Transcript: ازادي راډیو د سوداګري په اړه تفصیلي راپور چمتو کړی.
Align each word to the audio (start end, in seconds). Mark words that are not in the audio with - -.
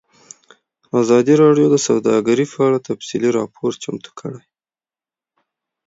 ازادي 1.01 1.33
راډیو 1.43 1.67
د 1.73 1.77
سوداګري 1.87 2.45
په 2.53 2.57
اړه 2.67 2.77
تفصیلي 2.89 3.29
راپور 3.39 3.71
چمتو 3.83 4.11
کړی. 4.19 4.43